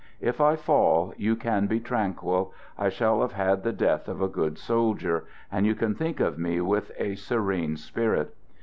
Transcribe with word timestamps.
If 0.19 0.41
I 0.41 0.55
fall, 0.55 1.13
you 1.15 1.35
can 1.35 1.67
be 1.67 1.79
tranquil; 1.79 2.53
I 2.75 2.89
shall 2.89 3.21
have 3.21 3.33
had 3.33 3.61
the 3.61 3.71
death 3.71 4.07
of 4.07 4.19
a 4.19 4.27
good 4.27 4.57
soldier 4.57 5.25
and 5.51 5.63
you 5.63 5.75
can 5.75 5.93
think 5.93 6.19
of 6.19 6.39
me 6.39 6.59
with 6.59 6.91
a 6.97 7.13
serene 7.13 7.77
spirit. 7.77 8.33